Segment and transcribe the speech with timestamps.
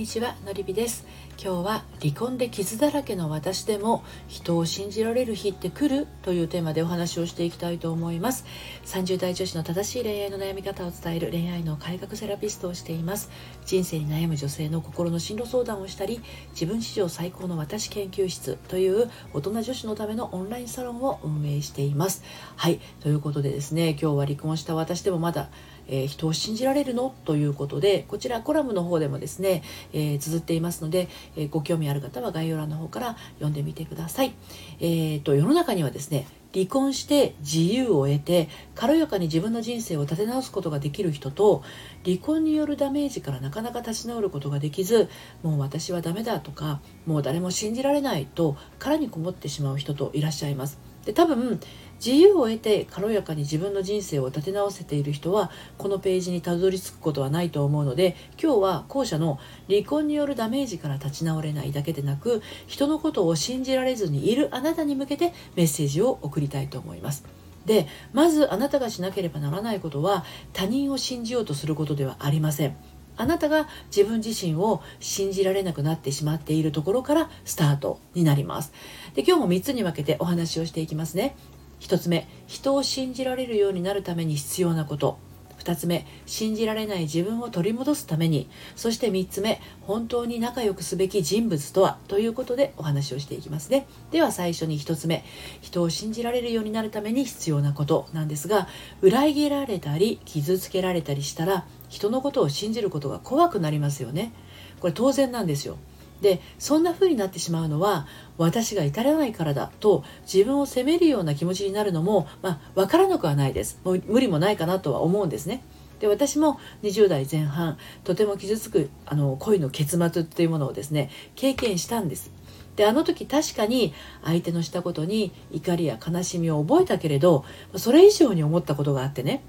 [0.00, 1.04] にちはのりびです。
[1.42, 8.46] 今日は離婚で傷だらけの私でも人を信じられる日って来るというテーマでお話をしていきたいと思います。
[8.86, 13.28] 30代女子の正しい恋愛の悩み方を伝える恋愛の改革セラピストをしています。
[13.66, 16.22] 人生に悩む女性の心の進路相談をしたり
[16.52, 22.24] 自分史上最高の私研究室という大人女子のためのオンラインサロンを運営しています。
[22.56, 25.50] はいということでですね今日は離婚した私でもまだ
[25.88, 27.14] えー、人を信じられるの？
[27.24, 29.62] ということでこちらコラムの方でもですね、
[29.92, 34.34] えー、綴っていますので、えー、ご興味ある方は概要欄の方から読んでみてください。
[34.80, 41.62] えーと、世の中にはですね離婚して自由を得て軽やかに自分の人生を立て直すことができる人と
[42.04, 45.08] 離婚によるダメージからなかなか立ち直ることができず
[45.44, 50.80] もう私はダメだとかもう誰も信じられないと殻にこもってしまう人といらっしゃいます。
[51.04, 51.60] で多分
[52.04, 67.24] 自由を得て軽やかに自分の人生を立て直せている人はこのページにたどり着くことはないと思うので今日は後者の離婚によるダメージから立ち直れないだけでなく人のことを信じられずにいるあなたに向けてメッセージを送りたいと思います。
[67.66, 72.76] でまずあなたがしなければならないことは他人を信じようとすることではありません。
[73.18, 78.72] あなたが自分自身を信じられなくなってしまっているところからスタートになります。
[79.14, 81.36] で今日も3つに分けてお話をしていきますね。
[81.80, 85.18] 1つ目人を信じられるようになるために必要なこと。
[85.60, 88.48] 2つ目信じられない自分を取り戻すために。
[88.76, 91.98] そして3つ目本当に仲良くすべき人物とは。
[92.08, 93.86] ということでお話をしていきますね。
[94.10, 95.22] では最初に1つ目
[95.60, 98.68] 人を信じられるようになるために必要なことなんですが
[99.02, 104.32] 裏切られたり傷つけられたりしたら人のことを信じることが怖くなりますよね。
[104.80, 105.76] これ当然なんですよ。
[106.20, 115.62] でそんな風になってしまうのは私が至らないからだと自分を責めるような気持ちになるのも、まあ、分からなくはないですもう無理もないかなとは思うんですね。
[116.00, 122.30] で私も20代前半とても傷つくあの恋の結末っていうものをですね経験したんです。
[122.76, 123.92] であの時確かに
[124.24, 127.44] 相手のしたことに怒りや悲しみを覚えたけれど
[127.76, 129.42] それ以上に思ったことがあってね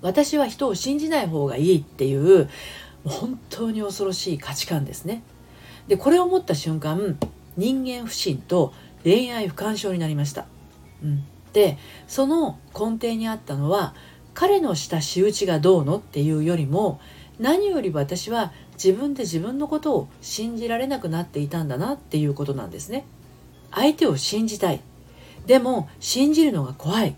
[0.00, 2.48] 私は人を信じない方がいいっていう
[3.04, 5.22] 本当に恐ろしい価値観ですね。
[5.88, 7.18] でこれを思った瞬間
[7.56, 8.72] 人間不信と
[9.02, 10.46] 恋愛不干渉になりました。
[11.02, 13.94] うん、でその根底にあったのは
[14.34, 17.00] 彼のした仕打ちがどうのっていうよりも
[17.38, 23.04] 何より私は自分で自分のことを信じられなくなっていたんだなっていうことなんですね。
[23.72, 24.80] 相手を信じたい。
[25.46, 27.16] でも信じるのが怖い。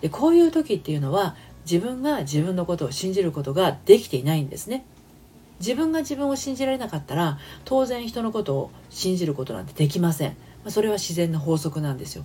[0.00, 1.34] でこういう時っていうのは
[1.64, 4.84] 自分が自分のことを信じることができていないんですね。
[5.64, 10.36] 自分が自分を信じられなかったら当然人のことを信じることなんてできません
[10.68, 12.24] それは自然な法則なんですよ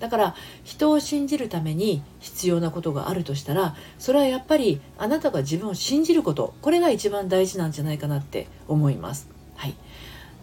[0.00, 0.34] だから
[0.64, 9.28] 人を信じるために必要なことがあるとしたらそれはやっぱりあなたが自分を信じることこれが一番大事なんじゃないかなって思います。
[9.56, 9.74] はい、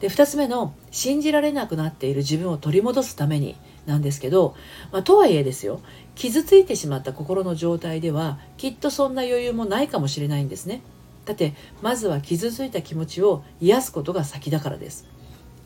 [0.02, 4.56] で2つ目の信じられなくなっている自分を取り戻すためになんですけど、
[4.92, 5.80] まあ、とはいえですよ
[6.16, 10.82] 傷ついてしまった心の状態ではきっとそんな余裕もないかもしれないんですね。
[11.26, 15.06] だってまずは傷ついた気持ちを癒すことが先だからです。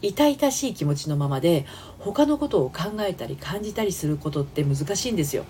[0.01, 1.65] 痛々しい気持ちのままで
[1.99, 5.43] 他のことを考えたり感じたりすることって難しいんですよ。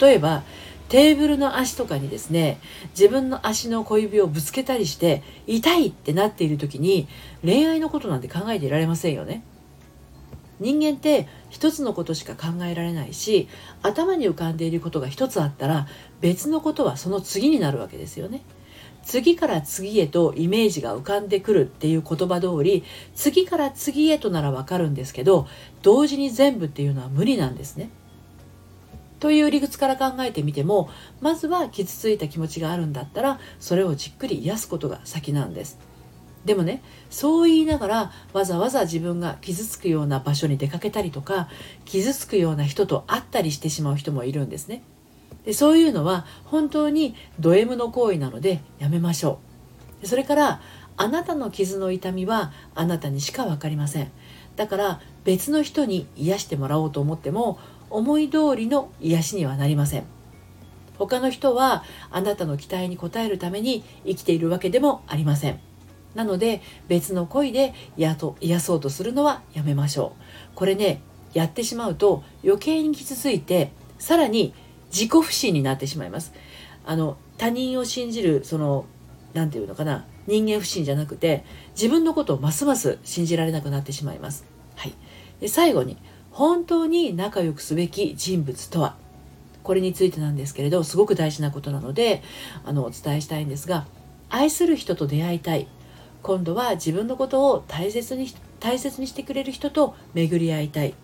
[0.00, 0.42] 例えば
[0.88, 2.58] テーブルの足とかにですね
[2.98, 7.08] 自分の足の小指をぶつけたりして痛いってなっている時に
[7.44, 9.42] 恋愛のことなんて考えていられませんよね。
[10.60, 13.48] 人間って一つのことしか考えられないし
[13.82, 15.86] 頭に浮かんでいることが一つあったら
[16.20, 18.42] 別のことはその次になるわけですよね。
[19.08, 25.48] 次から次へとイメージが浮かんでくるっていう言葉通り次から次へとならわかるんですけど
[25.80, 27.88] 同時に全部っていうのは無理なんですね。
[29.18, 30.90] という理屈から考えてみても
[31.22, 35.78] まずは傷ついた気持ちがあるんだったらそれをじっくり癒すことが先なんです。
[36.44, 41.48] でもねそう言いながらわざわざ自分が傷つくような場所に出かけたりとか
[41.86, 44.82] 傷つくような人と会ったりしてしまう人もいるんですね。
[45.44, 49.38] でそういうのは本当にド M の行為なのでやめましょ
[50.02, 50.06] う。
[50.06, 50.60] それから
[50.96, 54.10] あなたの傷の痛みはあなたにしか分かりません。
[54.56, 57.58] だから別の人に癒してもらおうと思っても
[57.90, 60.04] 思い通りの癒しにはなりません。
[60.98, 65.60] 他の人はあなたの期待に応えるために生きているわけでもありません。
[66.14, 68.16] なので別の恋で癒
[68.60, 70.14] そうとするのはやめましょ
[70.52, 70.56] う。
[70.56, 71.00] これね
[71.32, 74.52] やってしまうと余計に傷ついてさらに
[74.90, 76.32] 自己不信になってしまいます。
[76.84, 78.86] あの他人を信じるその
[79.34, 81.44] 何て言うのかな人間不信じゃなくて
[81.74, 84.44] 自分のことをますます信じられなくなってしまいます、
[84.74, 84.94] はい、
[85.40, 85.98] で最後に
[86.30, 88.96] 本当に仲良くすべき人物とは？
[89.62, 92.22] これについてなんですけれどすごく大事なことなので
[92.64, 93.86] あのお伝えしたいんですが
[94.30, 95.68] 愛する人と出会いたい。
[96.22, 98.28] 今度は自分のことを大切に
[98.60, 100.94] 大切にしてくれる人と巡り合いたい。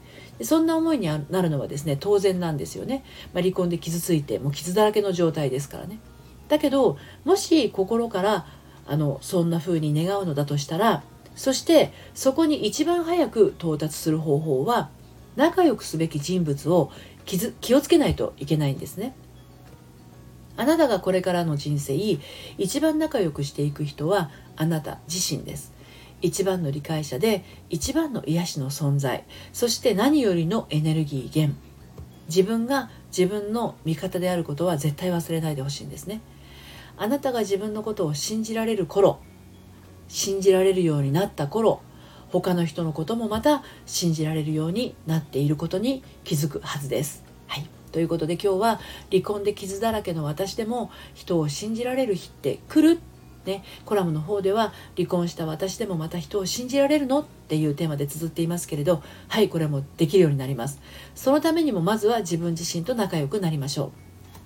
[0.42, 5.98] そんな思いになるのはですね当然なんですよね、まあ、離婚で傷ついてもう傷だらけの状態ですからね。
[6.48, 8.46] だけどもし心から
[8.86, 11.02] あのそんな風に願うのだとしたら
[11.34, 14.90] そしてそこに一番早く到達する方法は
[15.36, 16.92] 仲良くすべき人物を
[17.24, 19.14] 気をつけないといけないんですね。
[20.56, 21.96] あなたがこれからの人生
[22.58, 25.72] 一番仲良くしていく人はあなた自身です。
[26.24, 29.24] 一番の理解者で一番の癒しの存在。
[29.52, 31.54] そして何よりのエネルギー源。
[32.28, 36.22] 自分が自分の味方であることは絶対忘れないでほしいんですね。
[36.96, 39.18] あなたが自分のことを信じられる頃
[40.08, 41.82] 信じられるようになった頃
[42.30, 47.22] 他の人のこともまた信じられるようになっていることに気づくはずです。
[47.48, 48.80] はい、ということで今日は
[49.10, 52.98] 離婚で傷だらけの私でも人を信じられる日って来る
[53.46, 57.20] ね、コラムの方では離婚した私でもまた人を信じられるの？
[57.20, 60.80] っていうテーマで綴っていますけれどはいこれもできるようになります
[61.14, 63.92] そのためにもまずは自分自身と仲良くなりましょう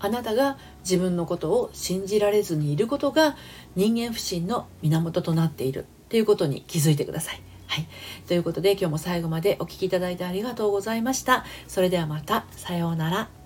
[0.00, 3.36] あなたが自分のことを信じられずにいることが
[3.76, 7.86] 人間不信の源となっているっていうことに気づいてくださいはい。
[8.26, 11.44] ということで今日も最後までお聴きいただいてありがとうございました。
[11.66, 12.46] それではまた。
[12.52, 13.37] さようなら。